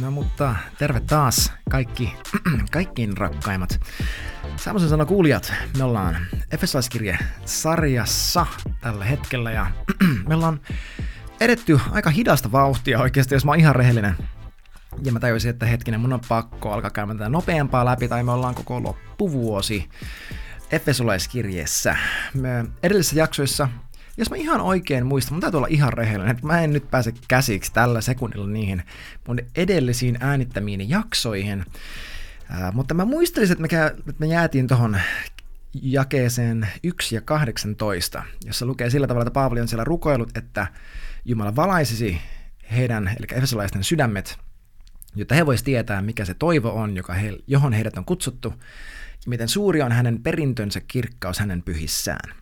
No 0.00 0.10
mutta 0.10 0.56
terve 0.78 1.00
taas 1.00 1.52
kaikki, 1.70 2.14
kaikkiin 2.72 3.16
rakkaimmat. 3.16 3.80
Samoisen 4.56 4.88
sana 4.88 5.04
kuulijat, 5.04 5.52
me 5.78 5.84
ollaan 5.84 6.16
Efesolaiskirje 6.50 7.18
sarjassa 7.44 8.46
tällä 8.80 9.04
hetkellä 9.04 9.50
ja 9.50 9.66
me 10.28 10.34
ollaan 10.34 10.60
edetty 11.40 11.80
aika 11.90 12.10
hidasta 12.10 12.52
vauhtia 12.52 13.00
oikeasti, 13.00 13.34
jos 13.34 13.44
mä 13.44 13.50
oon 13.50 13.60
ihan 13.60 13.76
rehellinen. 13.76 14.16
Ja 15.02 15.12
mä 15.12 15.20
tajusin, 15.20 15.50
että 15.50 15.66
hetkinen, 15.66 16.00
mun 16.00 16.12
on 16.12 16.20
pakko 16.28 16.72
alkaa 16.72 16.90
käymään 16.90 17.18
tätä 17.18 17.30
nopeampaa 17.30 17.84
läpi, 17.84 18.08
tai 18.08 18.22
me 18.22 18.32
ollaan 18.32 18.54
koko 18.54 18.82
loppuvuosi 18.82 19.88
Efesolaiskirjeessä. 20.70 21.96
Me 22.34 22.64
edellisissä 22.82 23.16
jaksoissa 23.16 23.68
jos 24.16 24.30
mä 24.30 24.36
ihan 24.36 24.60
oikein 24.60 25.06
muistan, 25.06 25.34
mun 25.34 25.40
täytyy 25.40 25.58
olla 25.58 25.66
ihan 25.70 25.92
rehellinen, 25.92 26.30
että 26.30 26.46
mä 26.46 26.60
en 26.60 26.72
nyt 26.72 26.90
pääse 26.90 27.14
käsiksi 27.28 27.72
tällä 27.72 28.00
sekunnilla 28.00 28.46
niihin 28.46 28.82
mun 29.28 29.38
edellisiin 29.56 30.18
äänittämiin 30.20 30.90
jaksoihin. 30.90 31.64
Ää, 32.50 32.72
mutta 32.72 32.94
mä 32.94 33.04
muistelisin, 33.04 33.52
että 33.52 33.62
me, 33.62 33.68
kä- 33.68 33.98
että 33.98 34.14
me 34.18 34.26
jäätiin 34.26 34.66
tuohon 34.66 34.96
jakeeseen 35.82 36.68
1 36.82 37.14
ja 37.14 37.20
18, 37.20 38.22
jossa 38.44 38.66
lukee 38.66 38.90
sillä 38.90 39.06
tavalla, 39.06 39.22
että 39.22 39.34
Paavali 39.34 39.60
on 39.60 39.68
siellä 39.68 39.84
rukoillut, 39.84 40.36
että 40.36 40.66
Jumala 41.24 41.56
valaisisi 41.56 42.20
heidän, 42.72 43.08
eli 43.08 43.26
efesolaisten 43.38 43.84
sydämet, 43.84 44.38
jotta 45.16 45.34
he 45.34 45.46
voisivat 45.46 45.64
tietää, 45.64 46.02
mikä 46.02 46.24
se 46.24 46.34
toivo 46.34 46.70
on, 46.70 46.96
joka 46.96 47.12
he, 47.12 47.38
johon 47.46 47.72
heidät 47.72 47.98
on 47.98 48.04
kutsuttu, 48.04 48.54
ja 49.24 49.30
miten 49.30 49.48
suuri 49.48 49.82
on 49.82 49.92
hänen 49.92 50.22
perintönsä 50.22 50.80
kirkkaus 50.80 51.38
hänen 51.38 51.62
pyhissään. 51.62 52.34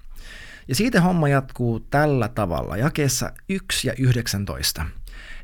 Ja 0.68 0.74
siitä 0.74 1.00
homma 1.00 1.28
jatkuu 1.28 1.80
tällä 1.80 2.28
tavalla, 2.28 2.76
jakeessa 2.76 3.32
1 3.48 3.88
ja 3.88 3.94
19. 3.98 4.86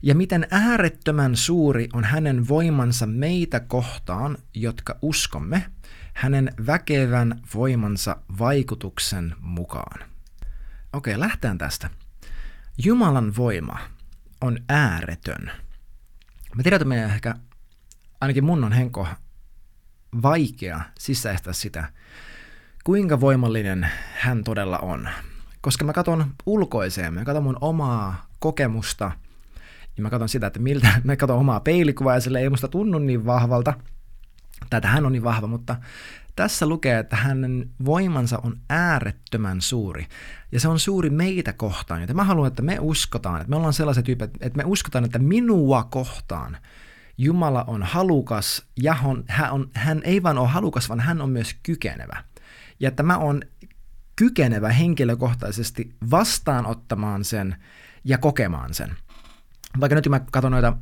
Ja 0.02 0.14
miten 0.14 0.46
äärettömän 0.50 1.36
suuri 1.36 1.88
on 1.92 2.04
hänen 2.04 2.48
voimansa 2.48 3.06
meitä 3.06 3.60
kohtaan, 3.60 4.38
jotka 4.54 4.98
uskomme, 5.02 5.66
hänen 6.14 6.52
väkevän 6.66 7.40
voimansa 7.54 8.16
vaikutuksen 8.38 9.34
mukaan. 9.40 10.08
Okei, 10.92 11.20
lähtään 11.20 11.58
tästä. 11.58 11.90
Jumalan 12.84 13.36
voima 13.36 13.78
on 14.40 14.58
ääretön. 14.68 15.50
Että 16.64 16.84
meidän 16.84 17.10
ehkä, 17.10 17.34
ainakin 18.20 18.44
mun 18.44 18.64
on 18.64 18.72
henko 18.72 19.06
vaikea 20.22 20.80
sisäistää 20.98 21.52
sitä, 21.52 21.92
kuinka 22.84 23.20
voimallinen 23.20 23.88
hän 24.14 24.44
todella 24.44 24.78
on. 24.78 25.08
Koska 25.60 25.84
mä 25.84 25.92
katson 25.92 26.26
ulkoiseen, 26.46 27.14
mä 27.14 27.24
katson 27.24 27.42
mun 27.42 27.58
omaa 27.60 28.26
kokemusta, 28.38 29.10
ja 29.96 30.02
mä 30.02 30.10
katson 30.10 30.28
sitä, 30.28 30.46
että 30.46 30.60
miltä, 30.60 30.88
mä 31.04 31.16
katson 31.16 31.38
omaa 31.38 31.60
peilikuvaa, 31.60 32.14
ja 32.14 32.20
sille 32.20 32.40
ei 32.40 32.50
musta 32.50 32.68
tunnu 32.68 32.98
niin 32.98 33.26
vahvalta, 33.26 33.74
tai 34.70 34.78
että 34.78 34.88
hän 34.88 35.06
on 35.06 35.12
niin 35.12 35.24
vahva, 35.24 35.46
mutta 35.46 35.76
tässä 36.36 36.66
lukee, 36.66 36.98
että 36.98 37.16
hänen 37.16 37.70
voimansa 37.84 38.38
on 38.38 38.56
äärettömän 38.70 39.60
suuri, 39.60 40.06
ja 40.52 40.60
se 40.60 40.68
on 40.68 40.78
suuri 40.78 41.10
meitä 41.10 41.52
kohtaan, 41.52 42.00
joten 42.00 42.16
mä 42.16 42.24
haluan, 42.24 42.48
että 42.48 42.62
me 42.62 42.78
uskotaan, 42.80 43.40
että 43.40 43.50
me 43.50 43.56
ollaan 43.56 43.72
sellaiset 43.72 44.04
tyypit, 44.04 44.30
että 44.40 44.56
me 44.56 44.64
uskotaan, 44.66 45.04
että 45.04 45.18
minua 45.18 45.84
kohtaan 45.84 46.56
Jumala 47.18 47.64
on 47.66 47.82
halukas, 47.82 48.62
ja 48.82 48.96
hän, 49.28 49.52
on, 49.52 49.70
hän 49.74 50.00
ei 50.04 50.22
vaan 50.22 50.38
ole 50.38 50.48
halukas, 50.48 50.88
vaan 50.88 51.00
hän 51.00 51.22
on 51.22 51.30
myös 51.30 51.56
kykenevä 51.62 52.24
ja 52.80 52.88
että 52.88 53.02
mä 53.02 53.18
oon 53.18 53.42
kykenevä 54.16 54.68
henkilökohtaisesti 54.68 55.94
vastaanottamaan 56.10 57.24
sen 57.24 57.56
ja 58.04 58.18
kokemaan 58.18 58.74
sen. 58.74 58.96
Vaikka 59.80 59.94
nyt 59.94 60.08
mä 60.08 60.20
katson 60.20 60.52
noita 60.52 60.76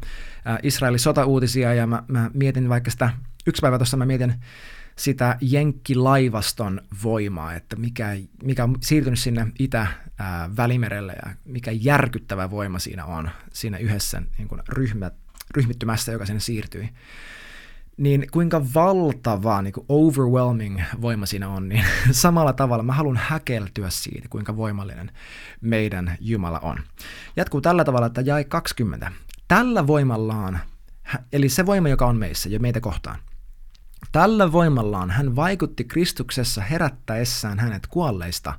Israelin 0.63 1.01
sotauutisia 1.01 1.75
ja 1.75 1.87
mä, 1.87 2.03
mä 2.09 2.31
mietin 2.35 2.69
vaikka 2.69 2.91
sitä, 2.91 3.11
yksi 3.47 3.61
päivä 3.61 3.79
tuossa 3.79 3.97
mä 3.97 4.07
mietin 4.07 4.35
sitä 4.97 5.37
Jenkkilaivaston 5.41 6.81
voimaa, 7.03 7.55
että 7.55 7.77
mikä, 7.77 8.17
mikä 8.43 8.65
on 8.65 8.77
siirtynyt 8.81 9.19
sinne 9.19 9.47
Itä-Välimerelle 9.59 11.13
ja 11.27 11.33
mikä 11.45 11.71
järkyttävä 11.71 12.51
voima 12.51 12.79
siinä 12.79 13.05
on, 13.05 13.31
siinä 13.53 13.79
yhdessä 13.79 14.23
niin 14.39 14.49
kuin 14.49 14.61
ryhmä, 14.69 15.11
ryhmittymässä, 15.57 16.13
joka 16.13 16.27
sinne 16.27 16.41
siirtyi 16.41 16.89
niin 18.03 18.27
kuinka 18.33 18.63
valtava, 18.75 19.63
niin 19.63 19.73
kuin 19.73 19.87
overwhelming 19.89 20.81
voima 21.01 21.27
siinä 21.27 21.49
on, 21.49 21.69
niin 21.69 21.85
samalla 22.11 22.53
tavalla 22.53 22.83
mä 22.83 22.93
haluan 22.93 23.17
häkeltyä 23.17 23.91
siitä, 23.91 24.29
kuinka 24.29 24.57
voimallinen 24.57 25.11
meidän 25.61 26.17
Jumala 26.21 26.61
on. 26.61 26.79
Jatkuu 27.37 27.61
tällä 27.61 27.85
tavalla, 27.85 28.07
että 28.07 28.21
jäi 28.21 28.45
20. 28.45 29.13
Tällä 29.49 29.87
voimallaan, 29.87 30.61
eli 31.33 31.49
se 31.49 31.67
voima, 31.67 31.89
joka 31.89 32.07
on 32.07 32.17
meissä 32.17 32.49
ja 32.49 32.61
meitä 32.61 32.81
kohtaan, 32.81 33.19
Tällä 34.13 34.53
voimallaan 34.53 35.11
hän 35.11 35.37
vaikutti 35.37 35.85
Kristuksessa 35.85 36.61
herättäessään 36.61 37.59
hänet 37.59 37.87
kuolleista 37.87 38.55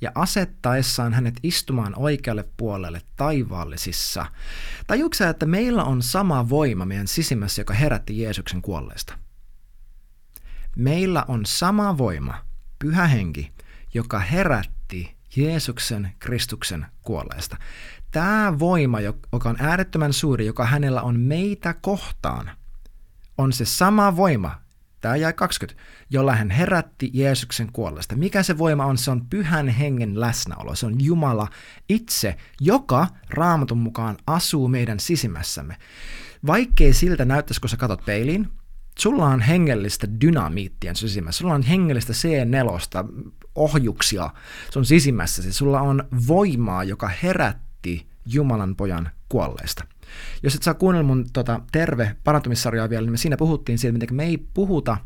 ja 0.00 0.12
asettaessaan 0.14 1.14
hänet 1.14 1.34
istumaan 1.42 1.92
oikealle 1.96 2.48
puolelle 2.56 3.02
taivaallisissa. 3.16 4.26
Tajuuksä, 4.86 5.28
että 5.28 5.46
meillä 5.46 5.84
on 5.84 6.02
sama 6.02 6.48
voima 6.48 6.84
meidän 6.84 7.06
sisimmässä, 7.06 7.60
joka 7.60 7.74
herätti 7.74 8.22
Jeesuksen 8.22 8.62
kuolleista? 8.62 9.18
Meillä 10.76 11.24
on 11.28 11.46
sama 11.46 11.98
voima, 11.98 12.34
pyhä 12.78 13.06
henki, 13.06 13.52
joka 13.94 14.18
herätti 14.18 15.16
Jeesuksen 15.36 16.12
Kristuksen 16.18 16.86
kuolleista. 17.02 17.56
Tämä 18.10 18.58
voima, 18.58 19.00
joka 19.00 19.48
on 19.48 19.56
äärettömän 19.58 20.12
suuri, 20.12 20.46
joka 20.46 20.66
hänellä 20.66 21.02
on 21.02 21.20
meitä 21.20 21.74
kohtaan, 21.74 22.50
on 23.38 23.52
se 23.52 23.64
sama 23.64 24.16
voima, 24.16 24.65
Tämä 25.00 25.16
jäi 25.16 25.32
20, 25.32 25.82
jolla 26.10 26.34
hän 26.36 26.50
herätti 26.50 27.10
Jeesuksen 27.14 27.72
kuolleesta. 27.72 28.16
Mikä 28.16 28.42
se 28.42 28.58
voima 28.58 28.86
on? 28.86 28.98
Se 28.98 29.10
on 29.10 29.26
pyhän 29.30 29.68
hengen 29.68 30.20
läsnäolo. 30.20 30.74
Se 30.74 30.86
on 30.86 31.04
Jumala 31.04 31.48
itse, 31.88 32.36
joka 32.60 33.06
raamatun 33.30 33.78
mukaan 33.78 34.16
asuu 34.26 34.68
meidän 34.68 35.00
sisimmässämme. 35.00 35.76
Vaikkei 36.46 36.92
siltä 36.92 37.24
näyttäisi, 37.24 37.60
kun 37.60 37.70
sä 37.70 37.76
katot 37.76 38.04
peiliin, 38.04 38.48
sulla 38.98 39.26
on 39.26 39.40
hengellistä 39.40 40.06
dynamiittia 40.20 40.94
sisimmässä. 40.94 41.38
Sulla 41.38 41.54
on 41.54 41.62
hengellistä 41.62 42.12
C4, 42.12 43.08
ohjuksia 43.54 44.30
sun 44.72 44.84
sisimmässäsi. 44.84 45.52
Sulla 45.52 45.80
on 45.80 46.04
voimaa, 46.26 46.84
joka 46.84 47.10
herätti 47.22 48.06
Jumalan 48.26 48.76
pojan 48.76 49.10
kuolleesta. 49.28 49.84
Jos 50.42 50.54
et 50.54 50.62
saa 50.62 50.74
kuunnella 50.74 51.06
mun 51.06 51.26
tota, 51.32 51.60
terve 51.72 52.16
parantumissarjaa 52.24 52.90
vielä, 52.90 53.02
niin 53.02 53.12
me 53.12 53.16
siinä 53.16 53.36
puhuttiin 53.36 53.78
siitä, 53.78 53.92
miten 53.92 54.16
me 54.16 54.24
ei 54.24 54.38
puhuta 54.54 54.96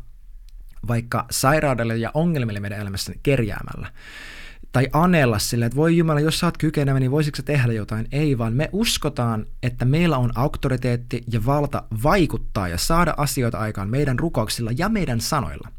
vaikka 0.87 1.25
sairaudelle 1.31 1.97
ja 1.97 2.11
ongelmille 2.13 2.59
meidän 2.59 2.79
elämässä 2.79 3.13
kerjäämällä. 3.23 3.91
Tai 4.71 4.87
anella 4.93 5.39
sille, 5.39 5.65
että 5.65 5.75
voi 5.75 5.97
Jumala, 5.97 6.19
jos 6.19 6.39
sä 6.39 6.47
oot 6.47 6.57
kykenevä, 6.57 6.99
niin 6.99 7.11
voisitko 7.11 7.37
sä 7.37 7.43
tehdä 7.43 7.73
jotain? 7.73 8.07
Ei, 8.11 8.37
vaan 8.37 8.53
me 8.53 8.69
uskotaan, 8.71 9.45
että 9.63 9.85
meillä 9.85 10.17
on 10.17 10.31
auktoriteetti 10.35 11.23
ja 11.31 11.45
valta 11.45 11.83
vaikuttaa 12.03 12.67
ja 12.67 12.77
saada 12.77 13.13
asioita 13.17 13.57
aikaan 13.57 13.89
meidän 13.89 14.19
rukouksilla 14.19 14.71
ja 14.77 14.89
meidän 14.89 15.21
sanoilla. 15.21 15.69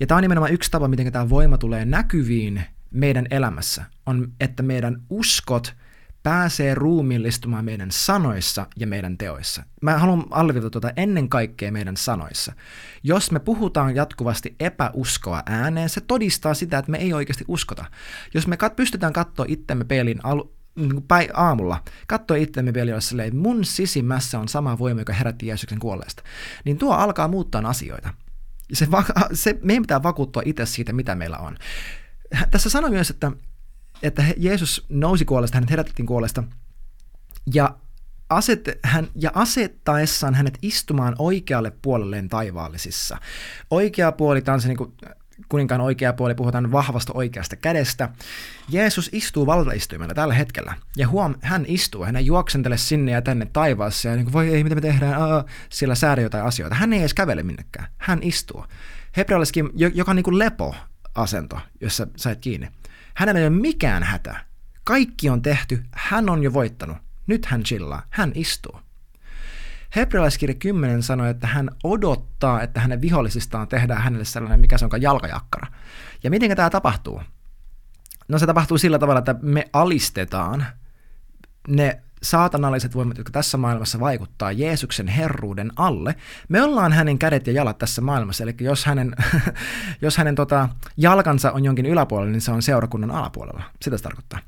Ja 0.00 0.06
tämä 0.06 0.16
on 0.16 0.22
nimenomaan 0.22 0.52
yksi 0.52 0.70
tapa, 0.70 0.88
miten 0.88 1.12
tämä 1.12 1.28
voima 1.28 1.58
tulee 1.58 1.84
näkyviin 1.84 2.62
meidän 2.90 3.26
elämässä, 3.30 3.84
on, 4.06 4.32
että 4.40 4.62
meidän 4.62 5.02
uskot– 5.10 5.74
pääsee 6.22 6.74
ruumiillistumaan 6.74 7.64
meidän 7.64 7.90
sanoissa 7.90 8.66
ja 8.76 8.86
meidän 8.86 9.18
teoissa. 9.18 9.62
Mä 9.82 9.98
haluan 9.98 10.24
alleviivata 10.30 10.70
tuota 10.70 10.92
ennen 10.96 11.28
kaikkea 11.28 11.72
meidän 11.72 11.96
sanoissa. 11.96 12.52
Jos 13.02 13.30
me 13.30 13.40
puhutaan 13.40 13.96
jatkuvasti 13.96 14.56
epäuskoa 14.60 15.42
ääneen, 15.46 15.88
se 15.88 16.00
todistaa 16.00 16.54
sitä, 16.54 16.78
että 16.78 16.90
me 16.90 16.98
ei 16.98 17.12
oikeasti 17.12 17.44
uskota. 17.48 17.84
Jos 18.34 18.46
me 18.46 18.56
kat- 18.56 18.74
pystytään 18.76 19.12
katsoa 19.12 19.46
itsemme 19.48 19.84
peilin 19.84 20.18
alu- 20.22 20.52
niin 20.76 21.02
päi- 21.02 21.28
aamulla, 21.34 21.82
katsoa 22.06 22.36
itsemme 22.36 22.72
peilin 22.72 23.02
silleen, 23.02 23.28
että 23.28 23.40
mun 23.40 23.64
sisimmässä 23.64 24.38
on 24.38 24.48
sama 24.48 24.78
voima, 24.78 25.00
joka 25.00 25.12
herätti 25.12 25.46
Jeesuksen 25.46 25.78
kuolleesta, 25.78 26.22
niin 26.64 26.78
tuo 26.78 26.94
alkaa 26.94 27.28
muuttaa 27.28 27.62
asioita. 27.68 28.14
Se, 28.72 28.90
va- 28.90 29.04
se, 29.32 29.58
meidän 29.62 29.82
pitää 29.82 30.02
vakuuttua 30.02 30.42
itse 30.44 30.66
siitä, 30.66 30.92
mitä 30.92 31.14
meillä 31.14 31.38
on. 31.38 31.56
Tässä 32.50 32.70
sanoi 32.70 32.90
myös, 32.90 33.10
että 33.10 33.32
että 34.02 34.24
Jeesus 34.36 34.86
nousi 34.88 35.24
kuolesta, 35.24 35.56
hänet 35.56 35.70
herätettiin 35.70 36.06
kuolesta, 36.06 36.44
ja, 37.54 37.76
aset, 38.28 38.78
hän, 38.82 39.08
ja 39.14 39.30
asettaessaan 39.34 40.34
hänet 40.34 40.58
istumaan 40.62 41.14
oikealle 41.18 41.72
puolelleen 41.82 42.28
taivaallisissa. 42.28 43.18
Oikea 43.70 44.12
puoli, 44.12 44.42
tämä 44.42 44.54
on 44.54 44.60
se 44.60 44.68
niin 44.68 44.76
kuin, 44.76 44.92
kuninkaan 45.48 45.80
oikea 45.80 46.12
puoli, 46.12 46.34
puhutaan 46.34 46.72
vahvasta 46.72 47.12
oikeasta 47.14 47.56
kädestä. 47.56 48.08
Jeesus 48.68 49.08
istuu 49.12 49.46
valtaistuimella 49.46 50.14
tällä 50.14 50.34
hetkellä, 50.34 50.74
ja 50.96 51.08
huom, 51.08 51.34
hän 51.40 51.64
istuu, 51.68 52.04
hän 52.04 52.16
ei 52.16 52.26
juoksentele 52.26 52.76
sinne 52.76 53.12
ja 53.12 53.22
tänne 53.22 53.46
taivaassa, 53.52 54.08
ja 54.08 54.16
niin 54.16 54.24
kuin, 54.24 54.32
voi 54.32 54.48
ei, 54.48 54.64
mitä 54.64 54.74
me 54.74 54.80
tehdään, 54.80 55.22
Aa, 55.22 55.44
siellä 55.68 55.94
säädä 55.94 56.22
jotain 56.22 56.44
asioita. 56.44 56.74
Hän 56.74 56.92
ei 56.92 57.00
edes 57.00 57.14
kävele 57.14 57.42
minnekään, 57.42 57.88
hän 57.98 58.18
istuu. 58.22 58.64
Hebrealliskin, 59.16 59.70
joka 59.74 60.10
on 60.10 60.16
niin 60.16 60.24
kuin 60.24 60.38
lepo-asento, 60.38 61.60
jossa 61.80 62.06
sä 62.16 62.30
et 62.30 62.40
kiinni. 62.40 62.68
Hänellä 63.14 63.40
ei 63.40 63.46
ole 63.46 63.56
mikään 63.56 64.02
hätä. 64.02 64.44
Kaikki 64.84 65.30
on 65.30 65.42
tehty, 65.42 65.84
hän 65.92 66.30
on 66.30 66.42
jo 66.42 66.52
voittanut. 66.52 66.96
Nyt 67.26 67.46
hän 67.46 67.62
chillaa, 67.62 68.02
hän 68.10 68.32
istuu. 68.34 68.80
Hebrealaiskirja 69.96 70.54
10 70.54 71.02
sanoi, 71.02 71.30
että 71.30 71.46
hän 71.46 71.70
odottaa, 71.84 72.62
että 72.62 72.80
hänen 72.80 73.00
vihollisistaan 73.00 73.68
tehdään 73.68 74.02
hänelle 74.02 74.24
sellainen, 74.24 74.60
mikä 74.60 74.78
se 74.78 74.84
onkaan 74.84 75.02
jalkajakkara. 75.02 75.66
Ja 76.22 76.30
miten 76.30 76.56
tämä 76.56 76.70
tapahtuu? 76.70 77.22
No 78.28 78.38
se 78.38 78.46
tapahtuu 78.46 78.78
sillä 78.78 78.98
tavalla, 78.98 79.18
että 79.18 79.34
me 79.42 79.68
alistetaan 79.72 80.66
ne 81.68 82.02
saatanalliset 82.22 82.94
voimat, 82.94 83.18
jotka 83.18 83.32
tässä 83.32 83.58
maailmassa 83.58 84.00
vaikuttaa 84.00 84.52
Jeesuksen 84.52 85.08
herruuden 85.08 85.72
alle. 85.76 86.14
Me 86.48 86.62
ollaan 86.62 86.92
hänen 86.92 87.18
kädet 87.18 87.46
ja 87.46 87.52
jalat 87.52 87.78
tässä 87.78 88.00
maailmassa, 88.00 88.44
eli 88.44 88.54
jos 88.60 88.84
hänen, 88.84 89.16
jos 90.02 90.16
hänen 90.16 90.34
tota, 90.34 90.68
jalkansa 90.96 91.52
on 91.52 91.64
jonkin 91.64 91.86
yläpuolella, 91.86 92.32
niin 92.32 92.40
se 92.40 92.52
on 92.52 92.62
seurakunnan 92.62 93.10
alapuolella. 93.10 93.62
Sitä 93.82 93.96
se 93.96 94.02
tarkoittaa. 94.02 94.38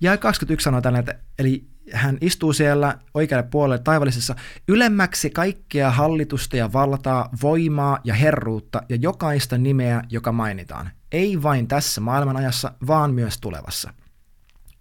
Ja 0.00 0.16
21 0.16 0.64
sanoo 0.64 0.80
tällä, 0.80 0.98
että 0.98 1.14
eli 1.38 1.74
hän 1.92 2.18
istuu 2.20 2.52
siellä 2.52 2.98
oikealle 3.14 3.48
puolelle 3.50 3.78
taivallisessa 3.78 4.34
ylemmäksi 4.68 5.30
kaikkea 5.30 5.90
hallitusta 5.90 6.56
ja 6.56 6.72
valtaa, 6.72 7.28
voimaa 7.42 7.98
ja 8.04 8.14
herruutta 8.14 8.82
ja 8.88 8.96
jokaista 8.96 9.58
nimeä, 9.58 10.02
joka 10.10 10.32
mainitaan. 10.32 10.90
Ei 11.12 11.42
vain 11.42 11.68
tässä 11.68 12.00
maailmanajassa, 12.00 12.72
vaan 12.86 13.14
myös 13.14 13.38
tulevassa. 13.40 13.94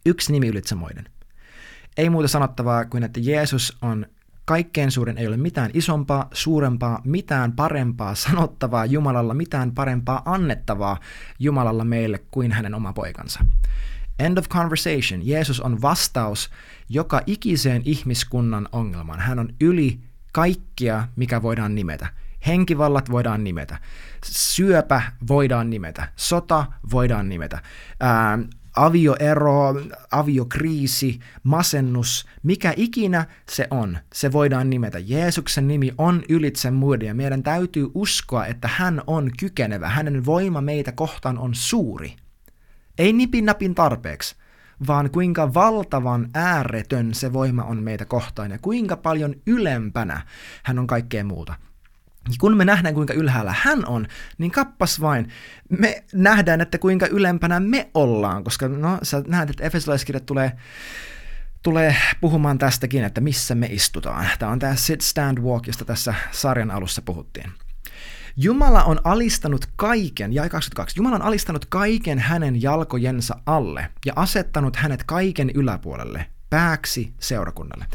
Yksi 0.05 0.31
nimi 0.31 0.47
ylitse 0.47 0.75
muiden. 0.75 1.05
Ei 1.97 2.09
muuta 2.09 2.27
sanottavaa 2.27 2.85
kuin, 2.85 3.03
että 3.03 3.19
Jeesus 3.19 3.77
on 3.81 4.05
kaikkein 4.45 4.91
suurin, 4.91 5.17
ei 5.17 5.27
ole 5.27 5.37
mitään 5.37 5.71
isompaa, 5.73 6.29
suurempaa, 6.33 7.01
mitään 7.03 7.51
parempaa 7.51 8.15
sanottavaa 8.15 8.85
Jumalalla, 8.85 9.33
mitään 9.33 9.71
parempaa 9.71 10.21
annettavaa 10.25 10.99
Jumalalla 11.39 11.83
meille 11.83 12.19
kuin 12.31 12.51
hänen 12.51 12.75
oma 12.75 12.93
poikansa. 12.93 13.45
End 14.19 14.37
of 14.37 14.49
conversation. 14.49 15.27
Jeesus 15.27 15.61
on 15.61 15.81
vastaus 15.81 16.49
joka 16.89 17.21
ikiseen 17.25 17.81
ihmiskunnan 17.85 18.69
ongelmaan. 18.71 19.19
Hän 19.19 19.39
on 19.39 19.49
yli 19.61 19.99
kaikkia, 20.31 21.07
mikä 21.15 21.41
voidaan 21.41 21.75
nimetä. 21.75 22.07
Henkivallat 22.47 23.11
voidaan 23.11 23.43
nimetä. 23.43 23.79
Syöpä 24.25 25.01
voidaan 25.27 25.69
nimetä. 25.69 26.09
Sota 26.15 26.65
voidaan 26.91 27.29
nimetä. 27.29 27.61
Ää, 27.99 28.39
avioero, 28.75 29.75
aviokriisi, 30.11 31.19
masennus, 31.43 32.25
mikä 32.43 32.73
ikinä 32.77 33.25
se 33.49 33.67
on, 33.71 33.97
se 34.13 34.31
voidaan 34.31 34.69
nimetä. 34.69 34.99
Jeesuksen 34.99 35.67
nimi 35.67 35.91
on 35.97 36.23
ylitse 36.29 36.71
muiden 36.71 37.07
ja 37.07 37.13
meidän 37.13 37.43
täytyy 37.43 37.87
uskoa, 37.93 38.45
että 38.45 38.69
hän 38.71 39.01
on 39.07 39.31
kykenevä, 39.39 39.89
hänen 39.89 40.25
voima 40.25 40.61
meitä 40.61 40.91
kohtaan 40.91 41.37
on 41.37 41.55
suuri. 41.55 42.15
Ei 42.97 43.13
nipin 43.13 43.45
napin 43.45 43.75
tarpeeksi, 43.75 44.35
vaan 44.87 45.11
kuinka 45.11 45.53
valtavan 45.53 46.29
ääretön 46.33 47.13
se 47.13 47.33
voima 47.33 47.63
on 47.63 47.83
meitä 47.83 48.05
kohtaan 48.05 48.51
ja 48.51 48.57
kuinka 48.59 48.97
paljon 48.97 49.35
ylempänä 49.47 50.21
hän 50.63 50.79
on 50.79 50.87
kaikkea 50.87 51.23
muuta. 51.23 51.53
Ja 52.29 52.35
kun 52.39 52.57
me 52.57 52.65
nähdään, 52.65 52.93
kuinka 52.93 53.13
ylhäällä 53.13 53.55
hän 53.57 53.85
on, 53.85 54.07
niin 54.37 54.51
kappas 54.51 55.01
vain, 55.01 55.27
me 55.69 56.03
nähdään, 56.13 56.61
että 56.61 56.77
kuinka 56.77 57.07
ylempänä 57.07 57.59
me 57.59 57.89
ollaan, 57.93 58.43
koska 58.43 58.67
no, 58.67 58.97
sä 59.03 59.23
näet, 59.27 59.49
että 59.49 59.63
Efesolaiskirja 59.63 60.19
tulee, 60.19 60.51
tulee 61.63 61.95
puhumaan 62.21 62.57
tästäkin, 62.57 63.03
että 63.03 63.21
missä 63.21 63.55
me 63.55 63.67
istutaan. 63.67 64.27
Tämä 64.39 64.51
on 64.51 64.59
tämä 64.59 64.75
sit, 64.75 65.01
stand, 65.01 65.37
walk, 65.37 65.67
josta 65.67 65.85
tässä 65.85 66.13
sarjan 66.31 66.71
alussa 66.71 67.01
puhuttiin. 67.01 67.51
Jumala 68.37 68.83
on 68.83 68.99
alistanut 69.03 69.65
kaiken, 69.75 70.33
ja 70.33 70.49
22, 70.49 70.99
Jumala 70.99 71.15
on 71.15 71.21
alistanut 71.21 71.65
kaiken 71.65 72.19
hänen 72.19 72.61
jalkojensa 72.61 73.35
alle 73.45 73.89
ja 74.05 74.13
asettanut 74.15 74.75
hänet 74.75 75.03
kaiken 75.03 75.49
yläpuolelle, 75.49 76.25
pääksi 76.53 77.13
seurakunnalle. 77.19 77.85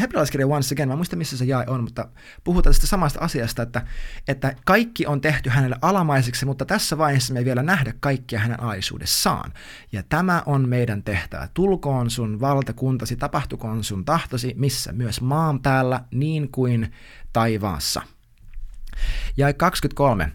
Hebrealaiskirja 0.00 0.46
once 0.46 0.74
again, 0.74 0.88
mä 0.88 0.96
muistan 0.96 1.18
missä 1.18 1.36
se 1.36 1.44
jae 1.44 1.64
on, 1.66 1.84
mutta 1.84 2.08
puhutaan 2.44 2.74
tästä 2.74 2.86
samasta 2.86 3.20
asiasta, 3.20 3.62
että, 3.62 3.82
että 4.28 4.54
kaikki 4.64 5.06
on 5.06 5.20
tehty 5.20 5.50
hänelle 5.50 5.76
alamaiseksi, 5.82 6.46
mutta 6.46 6.64
tässä 6.64 6.98
vaiheessa 6.98 7.32
me 7.32 7.38
ei 7.38 7.44
vielä 7.44 7.62
nähdä 7.62 7.94
kaikkia 8.00 8.38
hänen 8.38 8.62
aisuudessaan. 8.62 9.52
Ja 9.92 10.02
tämä 10.08 10.42
on 10.46 10.68
meidän 10.68 11.02
tehtävä. 11.02 11.48
Tulkoon 11.54 12.10
sun 12.10 12.40
valtakuntasi, 12.40 13.16
tapahtukoon 13.16 13.84
sun 13.84 14.04
tahtosi, 14.04 14.54
missä 14.56 14.92
myös 14.92 15.20
maan 15.20 15.60
päällä, 15.60 16.00
niin 16.10 16.50
kuin 16.52 16.92
taivaassa. 17.32 18.02
Ja 19.36 19.52
23 19.52 20.32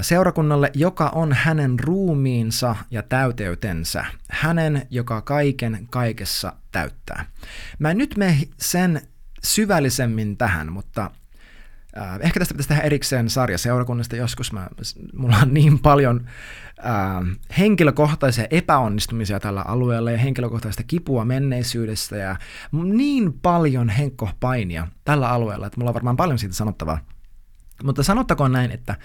seurakunnalle, 0.00 0.70
joka 0.74 1.08
on 1.08 1.32
hänen 1.32 1.80
ruumiinsa 1.80 2.76
ja 2.90 3.02
täyteytensä, 3.02 4.04
hänen, 4.30 4.86
joka 4.90 5.22
kaiken 5.22 5.86
kaikessa 5.90 6.52
täyttää. 6.72 7.24
Mä 7.78 7.90
en 7.90 7.98
nyt 7.98 8.16
mene 8.16 8.38
sen 8.56 9.02
syvällisemmin 9.44 10.36
tähän, 10.36 10.72
mutta 10.72 11.10
äh, 11.98 12.18
ehkä 12.20 12.40
tästä 12.40 12.54
pitäisi 12.54 12.68
tehdä 12.68 12.82
erikseen 12.82 13.30
sarja 13.30 13.58
seurakunnasta 13.58 14.16
joskus. 14.16 14.52
Mä, 14.52 14.68
mulla 15.16 15.36
on 15.42 15.54
niin 15.54 15.78
paljon 15.78 16.26
äh, 16.78 17.38
henkilökohtaisia 17.58 18.46
epäonnistumisia 18.50 19.40
tällä 19.40 19.62
alueella 19.62 20.10
ja 20.10 20.18
henkilökohtaista 20.18 20.82
kipua 20.82 21.24
menneisyydestä 21.24 22.16
ja 22.16 22.36
niin 22.72 23.32
paljon 23.32 23.88
henkkohpainia 23.88 24.86
tällä 25.04 25.30
alueella, 25.30 25.66
että 25.66 25.80
mulla 25.80 25.90
on 25.90 25.94
varmaan 25.94 26.16
paljon 26.16 26.38
siitä 26.38 26.54
sanottavaa. 26.54 26.98
Mutta 27.82 28.02
sanottakoon 28.02 28.52
näin, 28.52 28.70
että 28.70 28.96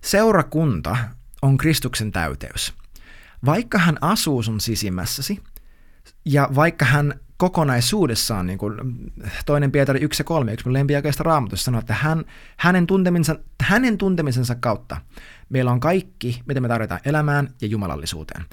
Seurakunta 0.00 0.96
on 1.42 1.58
Kristuksen 1.58 2.12
täyteys. 2.12 2.74
Vaikka 3.44 3.78
hän 3.78 3.96
asuu 4.00 4.42
sun 4.42 4.60
sisimmässäsi, 4.60 5.42
ja 6.24 6.48
vaikka 6.54 6.84
hän 6.84 7.20
kokonaisuudessaan, 7.36 8.46
niin 8.46 8.58
kuin 8.58 8.74
toinen 9.46 9.72
Pietari 9.72 10.00
1 10.00 10.20
ja 10.20 10.24
3, 10.24 10.52
yksi 10.52 10.72
lempiaikaista 10.72 11.22
raamatusta 11.22 11.64
sanoo, 11.64 11.78
että 11.78 11.94
hän, 11.94 12.24
hänen, 12.56 12.86
tuntemisensa, 12.86 13.42
hänen 13.62 13.98
tuntemisensa 13.98 14.54
kautta 14.54 14.96
meillä 15.48 15.72
on 15.72 15.80
kaikki, 15.80 16.42
mitä 16.46 16.60
me 16.60 16.68
tarvitaan 16.68 17.00
elämään 17.04 17.48
ja 17.60 17.68
jumalallisuuteen. 17.68 18.44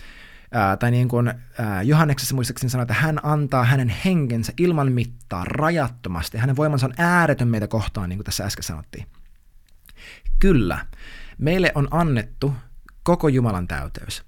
Ää, 0.52 0.78
tai 0.78 0.92
niin 0.92 1.08
kuin 1.08 1.34
ää, 1.58 1.82
Johanneksessa 1.82 2.36
muistaakseni 2.36 2.70
sanoo, 2.70 2.82
että 2.82 2.94
hän 2.94 3.20
antaa 3.24 3.64
hänen 3.64 3.90
henkensä 4.06 4.54
ilman 4.58 4.92
mittaa, 4.92 5.46
rajattomasti. 5.46 6.38
Hänen 6.38 6.56
voimansa 6.56 6.86
on 6.86 6.94
ääretön 6.98 7.48
meitä 7.48 7.68
kohtaan, 7.68 8.10
niin 8.10 8.18
kuin 8.18 8.26
tässä 8.26 8.46
äsken 8.46 8.64
sanottiin. 8.64 9.06
Kyllä, 10.40 10.86
Meille 11.38 11.72
on 11.76 11.88
annettu 11.92 12.54
koko 13.04 13.28
Jumalan 13.28 13.68
täyteys, 13.68 14.24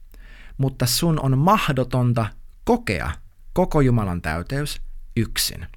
mutta 0.57 0.85
sun 0.85 1.19
on 1.19 1.37
mahdotonta 1.37 2.25
kokea 2.63 3.11
koko 3.53 3.81
Jumalan 3.81 4.21
täyteys 4.21 4.81
yksin. 5.17 5.67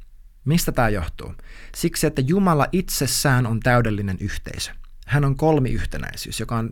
Mistä 0.45 0.73
tämä 0.73 0.89
johtuu? 0.89 1.35
Siksi, 1.77 2.07
että 2.07 2.23
Jumala 2.27 2.67
itsessään 2.73 3.47
on 3.47 3.61
täydellinen 3.61 4.17
yhteisö. 4.21 4.71
Hän 5.07 5.25
on 5.25 5.37
kolmiyhtenäisyys, 5.37 6.41
joka 6.41 6.57
on 6.57 6.71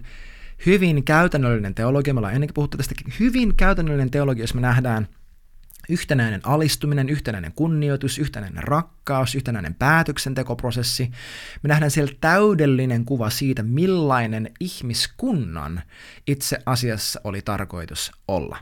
hyvin 0.66 1.04
käytännöllinen 1.04 1.74
teologia. 1.74 2.14
Me 2.14 2.18
ollaan 2.18 2.34
ennenkin 2.34 2.54
puhuttu 2.54 2.76
tästä 2.76 2.94
hyvin 3.20 3.56
käytännöllinen 3.56 4.10
teologia, 4.10 4.42
jos 4.42 4.54
me 4.54 4.60
nähdään– 4.60 5.08
yhtenäinen 5.90 6.40
alistuminen, 6.44 7.08
yhtenäinen 7.08 7.52
kunnioitus, 7.52 8.18
yhtenäinen 8.18 8.62
rakkaus, 8.62 9.34
yhtenäinen 9.34 9.74
päätöksentekoprosessi. 9.74 11.10
Me 11.62 11.68
nähdään 11.68 11.90
siellä 11.90 12.12
täydellinen 12.20 13.04
kuva 13.04 13.30
siitä, 13.30 13.62
millainen 13.62 14.50
ihmiskunnan 14.60 15.82
itse 16.26 16.58
asiassa 16.66 17.20
oli 17.24 17.42
tarkoitus 17.42 18.12
olla. 18.28 18.58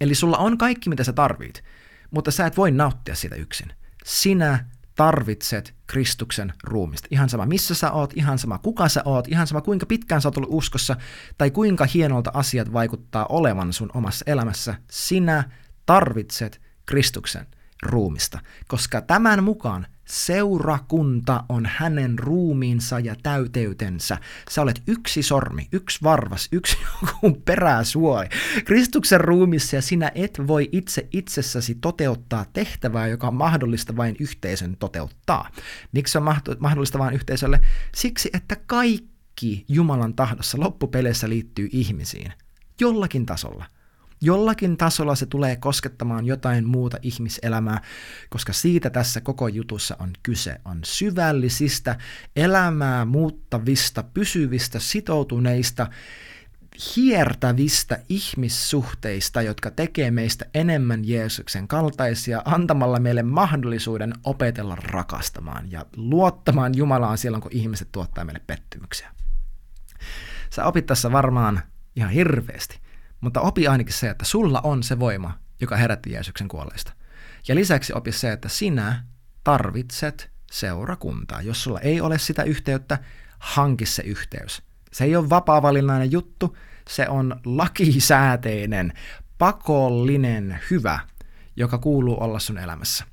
Eli 0.00 0.14
sulla 0.14 0.38
on 0.38 0.58
kaikki, 0.58 0.90
mitä 0.90 1.04
sä 1.04 1.12
tarvit, 1.12 1.64
mutta 2.10 2.30
sä 2.30 2.46
et 2.46 2.56
voi 2.56 2.70
nauttia 2.70 3.14
sitä 3.14 3.36
yksin. 3.36 3.72
Sinä 4.04 4.64
tarvitset 4.94 5.74
Kristuksen 5.86 6.52
ruumista. 6.64 7.08
Ihan 7.10 7.28
sama 7.28 7.46
missä 7.46 7.74
sä 7.74 7.92
oot, 7.92 8.12
ihan 8.16 8.38
sama 8.38 8.58
kuka 8.58 8.88
sä 8.88 9.02
oot, 9.04 9.28
ihan 9.28 9.46
sama 9.46 9.60
kuinka 9.60 9.86
pitkään 9.86 10.20
sä 10.22 10.28
oot 10.28 10.36
ollut 10.36 10.50
uskossa, 10.52 10.96
tai 11.38 11.50
kuinka 11.50 11.86
hienolta 11.94 12.30
asiat 12.34 12.72
vaikuttaa 12.72 13.26
olevan 13.28 13.72
sun 13.72 13.90
omassa 13.94 14.24
elämässä. 14.28 14.74
Sinä 14.90 15.44
tarvitset 15.90 16.60
Kristuksen 16.86 17.46
ruumista, 17.82 18.38
koska 18.68 19.00
tämän 19.00 19.44
mukaan 19.44 19.86
seurakunta 20.04 21.44
on 21.48 21.66
hänen 21.66 22.18
ruumiinsa 22.18 22.98
ja 22.98 23.14
täyteytensä. 23.22 24.18
Sä 24.50 24.62
olet 24.62 24.82
yksi 24.86 25.22
sormi, 25.22 25.68
yksi 25.72 25.98
varvas, 26.02 26.48
yksi 26.52 26.76
joku 27.00 27.40
peräsuoli 27.44 28.26
Kristuksen 28.64 29.20
ruumissa 29.20 29.76
ja 29.76 29.82
sinä 29.82 30.12
et 30.14 30.40
voi 30.46 30.68
itse 30.72 31.08
itsessäsi 31.12 31.74
toteuttaa 31.74 32.44
tehtävää, 32.52 33.06
joka 33.06 33.28
on 33.28 33.34
mahdollista 33.34 33.96
vain 33.96 34.16
yhteisön 34.20 34.76
toteuttaa. 34.76 35.50
Miksi 35.92 36.12
se 36.12 36.18
on 36.18 36.34
mahdollista 36.58 36.98
vain 36.98 37.14
yhteisölle? 37.14 37.60
Siksi, 37.94 38.30
että 38.32 38.56
kaikki 38.66 39.64
Jumalan 39.68 40.14
tahdossa 40.14 40.60
loppupeleissä 40.60 41.28
liittyy 41.28 41.68
ihmisiin. 41.72 42.32
Jollakin 42.80 43.26
tasolla– 43.26 43.64
Jollakin 44.20 44.76
tasolla 44.76 45.14
se 45.14 45.26
tulee 45.26 45.56
koskettamaan 45.56 46.26
jotain 46.26 46.68
muuta 46.68 46.96
ihmiselämää, 47.02 47.80
koska 48.30 48.52
siitä 48.52 48.90
tässä 48.90 49.20
koko 49.20 49.48
jutussa 49.48 49.96
on 49.98 50.10
kyse. 50.22 50.60
On 50.64 50.80
syvällisistä, 50.84 51.98
elämää 52.36 53.04
muuttavista, 53.04 54.02
pysyvistä, 54.02 54.78
sitoutuneista, 54.78 55.86
hiertävistä 56.96 57.98
ihmissuhteista, 58.08 59.42
jotka 59.42 59.70
tekee 59.70 60.10
meistä 60.10 60.46
enemmän 60.54 61.08
Jeesuksen 61.08 61.68
kaltaisia, 61.68 62.42
antamalla 62.44 63.00
meille 63.00 63.22
mahdollisuuden 63.22 64.12
opetella 64.24 64.76
rakastamaan 64.76 65.70
ja 65.70 65.86
luottamaan 65.96 66.76
Jumalaan 66.76 67.18
silloin, 67.18 67.42
kun 67.42 67.52
ihmiset 67.54 67.88
tuottaa 67.92 68.24
meille 68.24 68.40
pettymyksiä. 68.46 69.10
Sä 70.50 70.64
opit 70.64 70.86
tässä 70.86 71.12
varmaan 71.12 71.62
ihan 71.96 72.10
hirveästi, 72.10 72.80
mutta 73.20 73.40
opi 73.40 73.68
ainakin 73.68 73.94
se, 73.94 74.10
että 74.10 74.24
sulla 74.24 74.60
on 74.60 74.82
se 74.82 74.98
voima, 74.98 75.38
joka 75.60 75.76
herätti 75.76 76.12
Jeesuksen 76.12 76.48
kuolleista. 76.48 76.92
Ja 77.48 77.54
lisäksi 77.54 77.92
opi 77.92 78.12
se, 78.12 78.32
että 78.32 78.48
sinä 78.48 79.04
tarvitset 79.44 80.30
seurakuntaa. 80.52 81.42
Jos 81.42 81.62
sulla 81.62 81.80
ei 81.80 82.00
ole 82.00 82.18
sitä 82.18 82.42
yhteyttä, 82.42 82.98
hanki 83.38 83.86
se 83.86 84.02
yhteys. 84.02 84.62
Se 84.92 85.04
ei 85.04 85.16
ole 85.16 85.30
vapaa-valinnainen 85.30 86.12
juttu, 86.12 86.56
se 86.88 87.08
on 87.08 87.40
lakisääteinen, 87.44 88.92
pakollinen 89.38 90.58
hyvä, 90.70 91.00
joka 91.56 91.78
kuuluu 91.78 92.22
olla 92.22 92.38
sun 92.38 92.58
elämässä. 92.58 93.04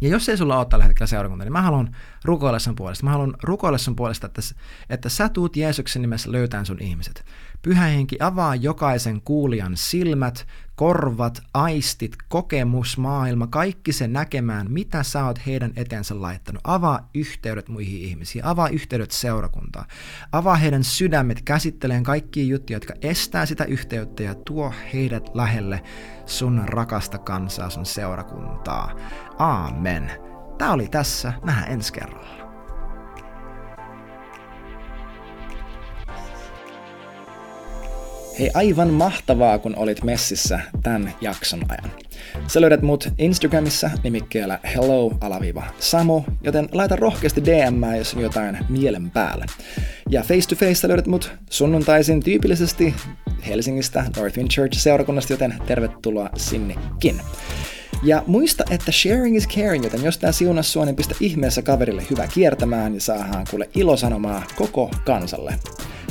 Ja 0.00 0.08
jos 0.08 0.28
ei 0.28 0.36
sulla 0.36 0.58
ole 0.58 0.66
tällä 0.66 0.84
hetkellä 0.84 1.06
seurakunta, 1.06 1.44
niin 1.44 1.52
mä 1.52 1.62
haluan 1.62 1.96
rukoilla 2.24 2.58
sun 2.58 2.74
puolesta. 2.76 3.04
Mä 3.04 3.10
haluan 3.10 3.34
rukoilla 3.42 3.78
sun 3.78 3.96
puolesta, 3.96 4.26
että, 4.26 4.42
että 4.90 5.08
sä 5.08 5.28
tuut 5.28 5.56
Jeesuksen 5.56 6.02
nimessä 6.02 6.32
löytään 6.32 6.66
sun 6.66 6.82
ihmiset. 6.82 7.24
Pyhä 7.66 7.84
henki 7.84 8.16
avaa 8.20 8.54
jokaisen 8.54 9.20
kuulijan 9.22 9.76
silmät, 9.76 10.46
korvat, 10.76 11.42
aistit, 11.54 12.16
kokemus, 12.28 12.98
maailma, 12.98 13.46
kaikki 13.46 13.92
se 13.92 14.08
näkemään, 14.08 14.70
mitä 14.70 15.02
sä 15.02 15.24
oot 15.24 15.46
heidän 15.46 15.72
eteensä 15.76 16.22
laittanut. 16.22 16.60
Avaa 16.64 17.10
yhteydet 17.14 17.68
muihin 17.68 18.00
ihmisiin, 18.00 18.44
avaa 18.44 18.68
yhteydet 18.68 19.10
seurakuntaan. 19.10 19.86
Avaa 20.32 20.54
heidän 20.54 20.84
sydämet 20.84 21.42
käsitteleen 21.42 22.02
kaikkia 22.02 22.44
juttuja, 22.44 22.76
jotka 22.76 22.94
estää 23.02 23.46
sitä 23.46 23.64
yhteyttä 23.64 24.22
ja 24.22 24.34
tuo 24.34 24.72
heidät 24.92 25.30
lähelle 25.34 25.82
sun 26.26 26.62
rakasta 26.66 27.18
kansaa, 27.18 27.70
sun 27.70 27.86
seurakuntaa. 27.86 28.96
Aamen. 29.38 30.10
Tämä 30.58 30.72
oli 30.72 30.88
tässä. 30.88 31.32
Nähdään 31.44 31.72
ensi 31.72 31.92
kerralla. 31.92 32.45
Hei, 38.38 38.50
aivan 38.54 38.90
mahtavaa, 38.90 39.58
kun 39.58 39.76
olit 39.76 40.04
messissä 40.04 40.60
tämän 40.82 41.14
jakson 41.20 41.62
ajan. 41.68 41.90
Sä 42.46 42.60
löydät 42.60 42.82
mut 42.82 43.08
Instagramissa 43.18 43.90
nimikkeellä 44.04 44.58
hello-samu, 44.74 46.22
joten 46.42 46.68
laita 46.72 46.96
rohkeasti 46.96 47.44
DM, 47.44 47.96
jos 47.98 48.14
on 48.14 48.22
jotain 48.22 48.58
mielen 48.68 49.10
päällä. 49.10 49.46
Ja 50.10 50.22
face 50.22 50.48
to 50.48 50.56
face 50.56 50.88
löydät 50.88 51.06
mut 51.06 51.32
sunnuntaisin 51.50 52.22
tyypillisesti 52.22 52.94
Helsingistä 53.46 54.04
Northwind 54.16 54.48
Church-seurakunnasta, 54.50 55.32
joten 55.32 55.54
tervetuloa 55.66 56.30
sinnekin. 56.36 57.20
Ja 58.02 58.22
muista, 58.26 58.64
että 58.70 58.92
sharing 58.92 59.36
is 59.36 59.48
caring, 59.48 59.84
joten 59.84 60.04
jos 60.04 60.18
tää 60.18 60.32
siunas 60.32 60.72
sua, 60.72 60.84
niin 60.84 60.96
pistä 60.96 61.14
ihmeessä 61.20 61.62
kaverille 61.62 62.02
hyvä 62.10 62.26
kiertämään 62.26 62.94
ja 62.94 63.00
saadaan 63.00 63.46
kuule 63.50 63.68
ilosanomaa 63.74 64.42
koko 64.56 64.90
kansalle. 65.04 65.54